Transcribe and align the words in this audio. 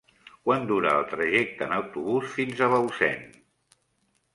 Quant 0.47 0.63
dura 0.71 0.93
el 1.01 1.05
trajecte 1.11 1.65
en 1.67 1.77
autobús 1.77 2.35
fins 2.41 2.65
a 2.71 2.75
Bausen? 2.77 3.33